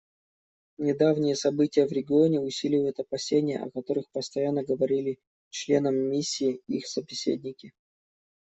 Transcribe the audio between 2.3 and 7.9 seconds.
усиливают опасения, о которых постоянно говорили членам миссии их собеседники.